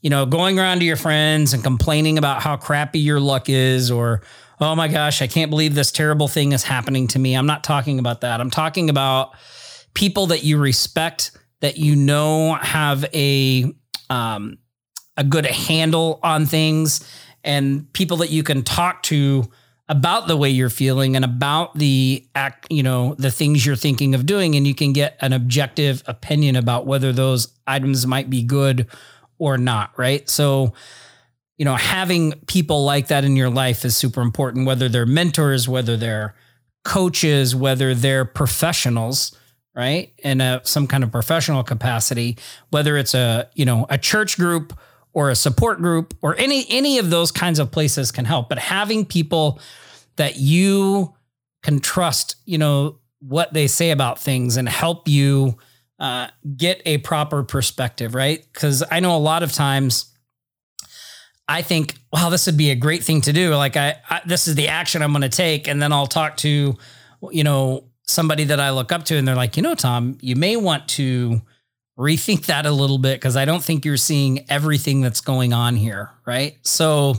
you 0.00 0.10
know, 0.10 0.26
going 0.26 0.60
around 0.60 0.78
to 0.78 0.84
your 0.84 0.96
friends 0.96 1.52
and 1.52 1.64
complaining 1.64 2.18
about 2.18 2.42
how 2.42 2.56
crappy 2.56 3.00
your 3.00 3.18
luck 3.18 3.48
is 3.48 3.90
or, 3.90 4.22
oh 4.60 4.76
my 4.76 4.88
gosh, 4.88 5.22
I 5.22 5.26
can't 5.26 5.50
believe 5.50 5.74
this 5.74 5.90
terrible 5.90 6.28
thing 6.28 6.52
is 6.52 6.62
happening 6.62 7.08
to 7.08 7.18
me. 7.18 7.34
I'm 7.34 7.46
not 7.46 7.64
talking 7.64 7.98
about 7.98 8.20
that. 8.20 8.40
I'm 8.40 8.50
talking 8.50 8.90
about 8.90 9.32
people 9.94 10.28
that 10.28 10.44
you 10.44 10.58
respect, 10.58 11.32
that 11.60 11.78
you 11.78 11.96
know 11.96 12.54
have 12.54 13.04
a, 13.12 13.72
um, 14.08 14.58
a 15.16 15.24
good 15.24 15.46
handle 15.46 16.20
on 16.22 16.46
things 16.46 17.08
and 17.44 17.92
people 17.92 18.18
that 18.18 18.30
you 18.30 18.42
can 18.42 18.62
talk 18.62 19.02
to 19.04 19.44
about 19.88 20.28
the 20.28 20.36
way 20.36 20.48
you're 20.48 20.70
feeling 20.70 21.14
and 21.14 21.24
about 21.24 21.74
the 21.74 22.26
act, 22.34 22.66
you 22.70 22.82
know, 22.82 23.14
the 23.18 23.30
things 23.30 23.66
you're 23.66 23.76
thinking 23.76 24.14
of 24.14 24.24
doing. 24.24 24.54
And 24.54 24.66
you 24.66 24.74
can 24.74 24.92
get 24.92 25.16
an 25.20 25.32
objective 25.32 26.02
opinion 26.06 26.56
about 26.56 26.86
whether 26.86 27.12
those 27.12 27.48
items 27.66 28.06
might 28.06 28.30
be 28.30 28.42
good 28.42 28.86
or 29.38 29.58
not. 29.58 29.92
Right. 29.98 30.28
So, 30.28 30.72
you 31.58 31.64
know, 31.64 31.76
having 31.76 32.32
people 32.46 32.84
like 32.84 33.08
that 33.08 33.24
in 33.24 33.36
your 33.36 33.50
life 33.50 33.84
is 33.84 33.96
super 33.96 34.22
important, 34.22 34.66
whether 34.66 34.88
they're 34.88 35.06
mentors, 35.06 35.68
whether 35.68 35.96
they're 35.96 36.34
coaches, 36.84 37.54
whether 37.54 37.94
they're 37.94 38.24
professionals, 38.24 39.36
right? 39.74 40.12
In 40.18 40.40
a, 40.40 40.60
some 40.64 40.86
kind 40.86 41.04
of 41.04 41.12
professional 41.12 41.62
capacity, 41.62 42.38
whether 42.70 42.96
it's 42.96 43.14
a, 43.14 43.48
you 43.54 43.64
know, 43.64 43.86
a 43.90 43.98
church 43.98 44.38
group 44.38 44.72
or 45.14 45.30
a 45.30 45.34
support 45.34 45.80
group 45.80 46.12
or 46.20 46.36
any 46.36 46.66
any 46.68 46.98
of 46.98 47.08
those 47.08 47.32
kinds 47.32 47.58
of 47.58 47.70
places 47.70 48.12
can 48.12 48.24
help 48.24 48.48
but 48.48 48.58
having 48.58 49.06
people 49.06 49.58
that 50.16 50.36
you 50.36 51.14
can 51.62 51.80
trust 51.80 52.36
you 52.44 52.58
know 52.58 52.98
what 53.20 53.54
they 53.54 53.66
say 53.66 53.90
about 53.90 54.20
things 54.20 54.58
and 54.58 54.68
help 54.68 55.08
you 55.08 55.56
uh, 56.00 56.26
get 56.56 56.82
a 56.84 56.98
proper 56.98 57.42
perspective 57.42 58.14
right? 58.14 58.44
Because 58.52 58.82
i 58.90 59.00
know 59.00 59.16
a 59.16 59.18
lot 59.18 59.42
of 59.42 59.52
times 59.52 60.12
i 61.48 61.62
think 61.62 61.94
wow 62.12 62.28
this 62.28 62.46
would 62.46 62.56
be 62.56 62.70
a 62.70 62.76
great 62.76 63.02
thing 63.02 63.20
to 63.22 63.32
do. 63.32 63.54
Like 63.54 63.76
I, 63.76 63.96
I 64.10 64.20
this 64.26 64.46
is 64.46 64.56
the 64.56 64.68
action 64.68 65.00
i'm 65.00 65.12
going 65.12 65.22
to 65.22 65.28
take. 65.28 65.68
And 65.68 65.80
then 65.80 65.92
i'll 65.92 66.06
talk 66.06 66.36
to 66.38 66.74
you 67.30 67.44
know 67.44 67.84
somebody 68.02 68.44
that 68.44 68.60
i 68.60 68.70
look 68.70 68.92
up 68.92 69.04
to 69.04 69.16
and 69.16 69.26
they're 69.26 69.34
like 69.34 69.56
you 69.56 69.62
know 69.62 69.74
tom 69.74 70.18
you 70.20 70.36
may 70.36 70.56
want 70.56 70.86
to 70.88 71.40
rethink 71.98 72.46
that 72.46 72.66
a 72.66 72.70
little 72.70 72.98
bit 72.98 73.20
because 73.20 73.36
I 73.36 73.44
don't 73.44 73.62
think 73.62 73.84
you're 73.84 73.96
seeing 73.96 74.44
everything 74.48 75.00
that's 75.00 75.20
going 75.20 75.52
on 75.52 75.76
here, 75.76 76.10
right? 76.26 76.56
So, 76.62 77.14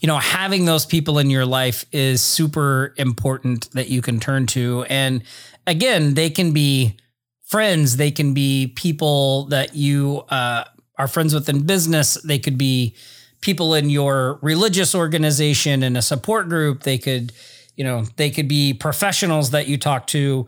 you 0.00 0.06
know, 0.06 0.18
having 0.18 0.64
those 0.64 0.86
people 0.86 1.18
in 1.18 1.30
your 1.30 1.46
life 1.46 1.84
is 1.92 2.22
super 2.22 2.94
important 2.96 3.70
that 3.72 3.88
you 3.88 4.02
can 4.02 4.20
turn 4.20 4.46
to. 4.48 4.84
And 4.88 5.22
again, 5.66 6.14
they 6.14 6.30
can 6.30 6.52
be 6.52 6.96
friends, 7.42 7.96
they 7.96 8.10
can 8.10 8.34
be 8.34 8.72
people 8.76 9.46
that 9.46 9.74
you 9.74 10.24
uh, 10.28 10.64
are 10.98 11.08
friends 11.08 11.34
with 11.34 11.48
in 11.48 11.64
business, 11.66 12.14
they 12.22 12.38
could 12.38 12.58
be 12.58 12.94
people 13.40 13.74
in 13.74 13.90
your 13.90 14.38
religious 14.42 14.94
organization 14.94 15.82
and 15.82 15.96
a 15.96 16.02
support 16.02 16.48
group, 16.48 16.82
they 16.82 16.98
could 16.98 17.32
you 17.76 17.84
know 17.84 18.04
they 18.16 18.30
could 18.30 18.48
be 18.48 18.72
professionals 18.72 19.50
that 19.50 19.68
you 19.68 19.76
talk 19.78 20.06
to 20.08 20.46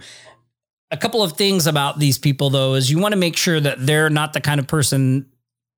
a 0.91 0.97
couple 0.97 1.23
of 1.23 1.33
things 1.33 1.67
about 1.67 1.99
these 1.99 2.19
people 2.19 2.51
though 2.51 2.75
is 2.75 2.91
you 2.91 2.99
want 2.99 3.13
to 3.13 3.19
make 3.19 3.37
sure 3.37 3.61
that 3.61 3.87
they're 3.87 4.11
not 4.11 4.33
the 4.33 4.41
kind 4.41 4.61
of 4.61 4.67
person 4.67 5.27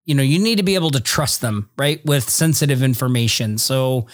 you 0.04 0.14
know 0.14 0.22
you 0.22 0.38
need 0.38 0.56
to 0.56 0.62
be 0.62 0.74
able 0.74 0.90
to 0.90 1.00
trust 1.00 1.40
them 1.40 1.70
right 1.76 2.04
with 2.04 2.28
sensitive 2.28 2.82
information. 2.82 3.58
So 3.58 4.06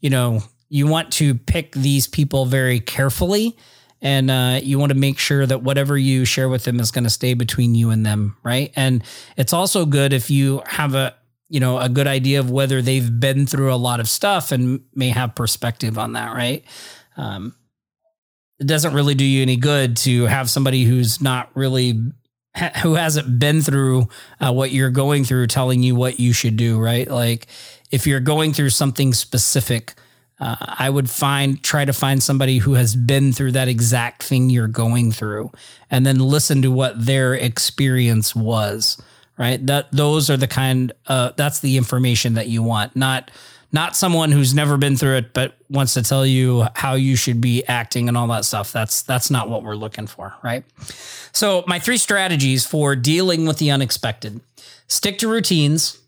you 0.00 0.10
know 0.10 0.42
you 0.68 0.86
want 0.86 1.12
to 1.12 1.34
pick 1.34 1.72
these 1.72 2.06
people 2.06 2.44
very 2.46 2.80
carefully 2.80 3.56
and 4.00 4.30
uh, 4.30 4.60
you 4.62 4.78
want 4.78 4.92
to 4.92 4.98
make 4.98 5.18
sure 5.18 5.44
that 5.44 5.62
whatever 5.62 5.96
you 5.96 6.24
share 6.24 6.48
with 6.48 6.64
them 6.64 6.78
is 6.78 6.90
going 6.90 7.04
to 7.04 7.10
stay 7.10 7.34
between 7.34 7.74
you 7.74 7.90
and 7.90 8.04
them 8.04 8.36
right? 8.42 8.72
And 8.76 9.02
it's 9.36 9.52
also 9.52 9.86
good 9.86 10.12
if 10.12 10.30
you 10.30 10.62
have 10.66 10.94
a 10.94 11.14
you 11.48 11.60
know 11.60 11.78
a 11.78 11.88
good 11.88 12.06
idea 12.06 12.40
of 12.40 12.50
whether 12.50 12.82
they've 12.82 13.20
been 13.20 13.46
through 13.46 13.72
a 13.72 13.76
lot 13.76 14.00
of 14.00 14.08
stuff 14.08 14.52
and 14.52 14.80
may 14.94 15.10
have 15.10 15.34
perspective 15.34 15.98
on 15.98 16.12
that 16.14 16.34
right? 16.34 16.64
Um, 17.16 17.54
it 18.60 18.66
doesn't 18.66 18.94
really 18.94 19.14
do 19.14 19.24
you 19.24 19.42
any 19.42 19.56
good 19.56 19.96
to 19.96 20.26
have 20.26 20.50
somebody 20.50 20.84
who's 20.84 21.20
not 21.20 21.50
really 21.54 22.00
who 22.82 22.94
hasn't 22.94 23.38
been 23.38 23.62
through 23.62 24.08
uh, 24.40 24.52
what 24.52 24.72
you're 24.72 24.90
going 24.90 25.24
through 25.24 25.46
telling 25.46 25.82
you 25.82 25.94
what 25.94 26.18
you 26.18 26.32
should 26.32 26.56
do 26.56 26.78
right? 26.78 27.08
Like 27.08 27.46
if 27.90 28.06
you're 28.06 28.20
going 28.20 28.52
through 28.52 28.70
something 28.70 29.12
specific 29.12 29.94
uh, 30.40 30.54
i 30.60 30.88
would 30.88 31.10
find 31.10 31.64
try 31.64 31.84
to 31.84 31.92
find 31.92 32.22
somebody 32.22 32.58
who 32.58 32.74
has 32.74 32.94
been 32.94 33.32
through 33.32 33.50
that 33.50 33.66
exact 33.66 34.22
thing 34.22 34.50
you're 34.50 34.68
going 34.68 35.10
through 35.10 35.50
and 35.90 36.06
then 36.06 36.18
listen 36.18 36.62
to 36.62 36.70
what 36.70 37.04
their 37.04 37.34
experience 37.34 38.36
was 38.36 39.02
right? 39.38 39.64
That 39.66 39.90
those 39.92 40.28
are 40.28 40.36
the 40.36 40.48
kind 40.48 40.92
uh, 41.06 41.32
that's 41.36 41.60
the 41.60 41.76
information 41.76 42.34
that 42.34 42.48
you 42.48 42.62
want 42.62 42.94
not 42.96 43.30
not 43.72 43.96
someone 43.96 44.32
who's 44.32 44.54
never 44.54 44.76
been 44.76 44.96
through 44.96 45.16
it 45.16 45.34
but 45.34 45.56
wants 45.68 45.94
to 45.94 46.02
tell 46.02 46.24
you 46.24 46.66
how 46.74 46.94
you 46.94 47.16
should 47.16 47.40
be 47.40 47.64
acting 47.66 48.08
and 48.08 48.16
all 48.16 48.26
that 48.28 48.44
stuff. 48.44 48.72
That's 48.72 49.02
that's 49.02 49.30
not 49.30 49.48
what 49.48 49.62
we're 49.62 49.76
looking 49.76 50.06
for 50.06 50.34
right? 50.42 50.64
So 51.32 51.64
my 51.66 51.78
three 51.78 51.98
strategies 51.98 52.66
for 52.66 52.96
dealing 52.96 53.46
with 53.46 53.58
the 53.58 53.70
unexpected. 53.70 54.40
Stick 54.86 55.18
to 55.18 55.28
routines 55.28 55.98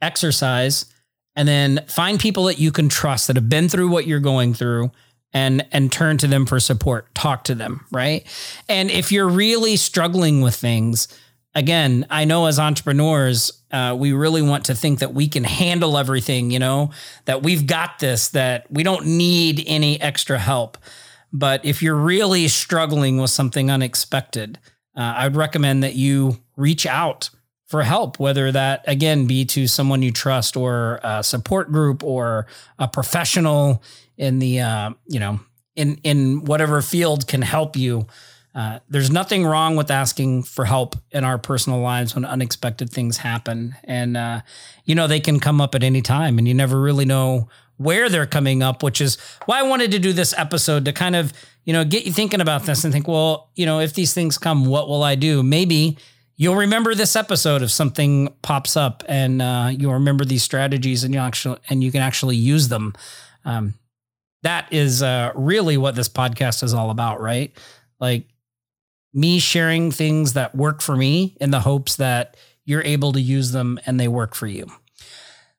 exercise 0.00 0.86
and 1.36 1.46
then 1.46 1.84
find 1.86 2.18
people 2.18 2.44
that 2.44 2.58
you 2.58 2.72
can 2.72 2.88
trust 2.88 3.26
that 3.26 3.36
have 3.36 3.48
been 3.48 3.68
through 3.68 3.88
what 3.88 4.06
you're 4.06 4.20
going 4.20 4.54
through 4.54 4.90
and 5.32 5.66
and 5.72 5.92
turn 5.92 6.18
to 6.18 6.26
them 6.26 6.46
for 6.46 6.60
support. 6.60 7.12
Talk 7.14 7.44
to 7.44 7.54
them 7.54 7.84
right? 7.90 8.26
And 8.68 8.90
if 8.90 9.12
you're 9.12 9.28
really 9.28 9.76
struggling 9.76 10.42
with 10.42 10.54
things 10.54 11.08
again, 11.54 12.06
I 12.10 12.24
know 12.24 12.46
as 12.46 12.58
entrepreneurs, 12.58 13.52
uh, 13.70 13.96
we 13.98 14.12
really 14.12 14.42
want 14.42 14.66
to 14.66 14.74
think 14.74 15.00
that 15.00 15.14
we 15.14 15.28
can 15.28 15.44
handle 15.44 15.98
everything, 15.98 16.50
you 16.50 16.58
know, 16.58 16.90
that 17.24 17.42
we've 17.42 17.66
got 17.66 17.98
this, 17.98 18.28
that 18.28 18.70
we 18.70 18.82
don't 18.82 19.06
need 19.06 19.62
any 19.66 20.00
extra 20.00 20.38
help. 20.38 20.78
But 21.32 21.64
if 21.64 21.82
you're 21.82 21.96
really 21.96 22.48
struggling 22.48 23.18
with 23.18 23.30
something 23.30 23.70
unexpected, 23.70 24.58
uh, 24.96 25.14
I'd 25.16 25.36
recommend 25.36 25.82
that 25.82 25.94
you 25.94 26.38
reach 26.56 26.86
out 26.86 27.30
for 27.66 27.82
help, 27.82 28.18
whether 28.18 28.50
that 28.50 28.82
again 28.88 29.26
be 29.26 29.44
to 29.44 29.68
someone 29.68 30.02
you 30.02 30.10
trust 30.10 30.56
or 30.56 30.98
a 31.04 31.22
support 31.22 31.70
group 31.70 32.02
or 32.02 32.46
a 32.80 32.88
professional 32.88 33.80
in 34.16 34.40
the, 34.40 34.60
uh, 34.60 34.90
you 35.06 35.20
know, 35.20 35.38
in, 35.76 36.00
in 36.02 36.44
whatever 36.44 36.82
field 36.82 37.28
can 37.28 37.42
help 37.42 37.76
you 37.76 38.08
uh, 38.54 38.80
there's 38.88 39.10
nothing 39.10 39.44
wrong 39.44 39.76
with 39.76 39.90
asking 39.90 40.42
for 40.42 40.64
help 40.64 40.96
in 41.10 41.24
our 41.24 41.38
personal 41.38 41.80
lives 41.80 42.14
when 42.14 42.24
unexpected 42.24 42.90
things 42.90 43.18
happen. 43.18 43.76
And, 43.84 44.16
uh, 44.16 44.40
you 44.84 44.94
know, 44.94 45.06
they 45.06 45.20
can 45.20 45.38
come 45.38 45.60
up 45.60 45.74
at 45.74 45.84
any 45.84 46.02
time 46.02 46.36
and 46.38 46.48
you 46.48 46.54
never 46.54 46.80
really 46.80 47.04
know 47.04 47.48
where 47.76 48.08
they're 48.08 48.26
coming 48.26 48.62
up, 48.62 48.82
which 48.82 49.00
is 49.00 49.16
why 49.46 49.60
I 49.60 49.62
wanted 49.62 49.92
to 49.92 49.98
do 49.98 50.12
this 50.12 50.34
episode 50.36 50.84
to 50.84 50.92
kind 50.92 51.14
of, 51.14 51.32
you 51.64 51.72
know, 51.72 51.84
get 51.84 52.04
you 52.04 52.12
thinking 52.12 52.40
about 52.40 52.64
this 52.64 52.84
and 52.84 52.92
think, 52.92 53.06
well, 53.06 53.50
you 53.54 53.66
know, 53.66 53.78
if 53.78 53.94
these 53.94 54.12
things 54.12 54.36
come, 54.36 54.66
what 54.66 54.88
will 54.88 55.02
I 55.02 55.14
do? 55.14 55.42
Maybe 55.42 55.96
you'll 56.36 56.56
remember 56.56 56.94
this 56.94 57.14
episode 57.14 57.62
if 57.62 57.70
something 57.70 58.34
pops 58.42 58.76
up 58.76 59.04
and 59.08 59.40
uh, 59.40 59.70
you'll 59.72 59.94
remember 59.94 60.24
these 60.24 60.42
strategies 60.42 61.04
and 61.04 61.14
you 61.14 61.20
actually, 61.20 61.58
and 61.68 61.84
you 61.84 61.92
can 61.92 62.02
actually 62.02 62.36
use 62.36 62.68
them. 62.68 62.94
Um, 63.44 63.74
that 64.42 64.72
is 64.72 65.02
uh, 65.02 65.32
really 65.34 65.76
what 65.76 65.94
this 65.94 66.08
podcast 66.08 66.62
is 66.62 66.74
all 66.74 66.90
about, 66.90 67.20
right? 67.20 67.56
Like 68.00 68.26
me 69.12 69.38
sharing 69.38 69.90
things 69.90 70.34
that 70.34 70.54
work 70.54 70.80
for 70.80 70.96
me 70.96 71.36
in 71.40 71.50
the 71.50 71.60
hopes 71.60 71.96
that 71.96 72.36
you're 72.64 72.82
able 72.82 73.12
to 73.12 73.20
use 73.20 73.52
them 73.52 73.78
and 73.86 73.98
they 73.98 74.08
work 74.08 74.34
for 74.34 74.46
you. 74.46 74.66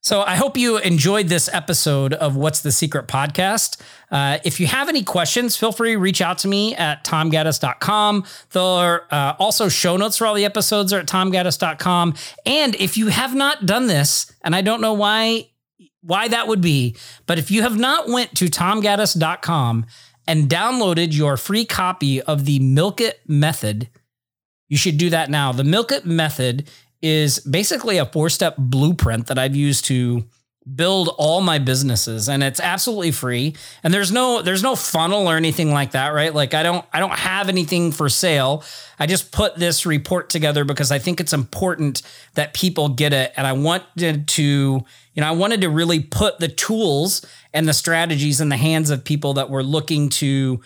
So 0.03 0.23
I 0.23 0.35
hope 0.35 0.57
you 0.57 0.79
enjoyed 0.79 1.27
this 1.27 1.47
episode 1.53 2.13
of 2.13 2.35
What's 2.35 2.61
the 2.61 2.71
Secret 2.71 3.07
podcast. 3.07 3.79
Uh, 4.09 4.39
if 4.43 4.59
you 4.59 4.65
have 4.65 4.89
any 4.89 5.03
questions, 5.03 5.55
feel 5.55 5.71
free 5.71 5.91
to 5.91 5.99
reach 5.99 6.21
out 6.21 6.39
to 6.39 6.47
me 6.47 6.75
at 6.75 7.05
tomgaddis.com. 7.05 8.25
There 8.51 8.63
are 8.63 9.03
uh, 9.11 9.35
also 9.37 9.69
show 9.69 9.97
notes 9.97 10.17
for 10.17 10.25
all 10.25 10.33
the 10.33 10.43
episodes 10.43 10.91
are 10.91 10.99
at 11.01 11.05
tomgaddis.com. 11.05 12.15
And 12.47 12.73
if 12.75 12.97
you 12.97 13.07
have 13.07 13.35
not 13.35 13.67
done 13.67 13.85
this, 13.85 14.31
and 14.43 14.55
I 14.55 14.61
don't 14.61 14.81
know 14.81 14.93
why 14.93 15.47
why 16.03 16.27
that 16.29 16.47
would 16.47 16.61
be, 16.61 16.95
but 17.27 17.37
if 17.37 17.51
you 17.51 17.61
have 17.61 17.77
not 17.77 18.07
went 18.07 18.33
to 18.37 18.45
tomgaddis.com 18.45 19.85
and 20.31 20.47
downloaded 20.47 21.13
your 21.13 21.35
free 21.35 21.65
copy 21.65 22.21
of 22.21 22.45
the 22.45 22.57
Milk 22.59 23.01
It 23.01 23.19
Method, 23.27 23.89
you 24.69 24.77
should 24.77 24.97
do 24.97 25.09
that 25.09 25.29
now. 25.29 25.51
The 25.51 25.65
Milk 25.65 25.91
It 25.91 26.05
Method 26.05 26.69
is 27.01 27.39
basically 27.39 27.97
a 27.97 28.05
four 28.05 28.29
step 28.29 28.55
blueprint 28.57 29.27
that 29.27 29.37
I've 29.37 29.57
used 29.57 29.83
to 29.85 30.23
build 30.73 31.13
all 31.17 31.41
my 31.41 31.59
businesses 31.59 32.29
and 32.29 32.43
it's 32.43 32.61
absolutely 32.61 33.11
free. 33.11 33.57
And 33.83 33.93
there's 33.93 34.09
no 34.09 34.41
there's 34.41 34.63
no 34.63 34.77
funnel 34.77 35.27
or 35.27 35.35
anything 35.35 35.73
like 35.73 35.91
that 35.91 36.13
right? 36.13 36.33
Like 36.33 36.53
i 36.53 36.63
don't 36.63 36.85
i 36.93 37.01
don't 37.01 37.11
have 37.11 37.49
anything 37.49 37.91
for 37.91 38.07
sale. 38.07 38.63
I 38.99 39.07
just 39.07 39.33
put 39.33 39.57
this 39.57 39.85
report 39.85 40.29
together 40.29 40.63
because 40.63 40.93
i 40.93 40.99
think 40.99 41.19
it's 41.19 41.33
important 41.33 42.03
that 42.35 42.53
people 42.53 42.87
get 42.87 43.11
it 43.11 43.33
and 43.35 43.45
i 43.45 43.53
wanted 43.53 44.27
to 44.29 44.85
you 45.13 45.21
know 45.21 45.27
i 45.27 45.31
wanted 45.31 45.61
to 45.61 45.69
really 45.69 45.99
put 45.99 46.39
the 46.39 46.47
tools 46.47 47.25
and 47.53 47.67
the 47.67 47.73
strategies 47.73 48.41
in 48.41 48.49
the 48.49 48.57
hands 48.57 48.89
of 48.89 49.03
people 49.03 49.33
that 49.33 49.49
were 49.49 49.63
looking 49.63 50.09
to 50.09 50.61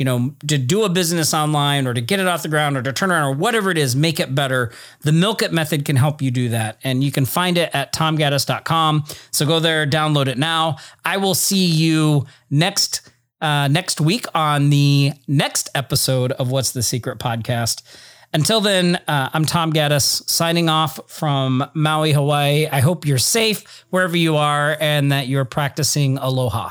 you 0.00 0.04
know, 0.06 0.34
to 0.46 0.56
do 0.56 0.84
a 0.84 0.88
business 0.88 1.34
online 1.34 1.86
or 1.86 1.92
to 1.92 2.00
get 2.00 2.18
it 2.20 2.26
off 2.26 2.42
the 2.42 2.48
ground 2.48 2.74
or 2.74 2.80
to 2.80 2.90
turn 2.90 3.10
around 3.10 3.22
or 3.22 3.34
whatever 3.34 3.70
it 3.70 3.76
is, 3.76 3.94
make 3.94 4.18
it 4.18 4.34
better. 4.34 4.72
The 5.02 5.12
Milk 5.12 5.42
It 5.42 5.52
method 5.52 5.84
can 5.84 5.96
help 5.96 6.22
you 6.22 6.30
do 6.30 6.48
that. 6.48 6.78
And 6.82 7.04
you 7.04 7.12
can 7.12 7.26
find 7.26 7.58
it 7.58 7.68
at 7.74 7.92
tomgaddis.com. 7.92 9.04
So 9.30 9.44
go 9.44 9.60
there, 9.60 9.86
download 9.86 10.28
it 10.28 10.38
now. 10.38 10.78
I 11.04 11.18
will 11.18 11.34
see 11.34 11.66
you 11.66 12.24
next 12.48 13.10
uh, 13.42 13.68
next 13.68 14.00
week 14.00 14.24
on 14.34 14.70
the 14.70 15.12
next 15.28 15.68
episode 15.74 16.32
of 16.32 16.50
What's 16.50 16.72
the 16.72 16.82
Secret 16.82 17.18
podcast. 17.18 17.82
Until 18.32 18.60
then, 18.60 18.96
uh, 19.08 19.30
I'm 19.32 19.44
Tom 19.44 19.72
Gaddis 19.72 20.28
signing 20.28 20.68
off 20.68 21.00
from 21.08 21.64
Maui, 21.74 22.12
Hawaii. 22.12 22.68
I 22.70 22.78
hope 22.78 23.04
you're 23.04 23.18
safe 23.18 23.84
wherever 23.90 24.16
you 24.16 24.36
are 24.36 24.76
and 24.80 25.10
that 25.10 25.26
you're 25.26 25.44
practicing 25.44 26.16
aloha. 26.16 26.70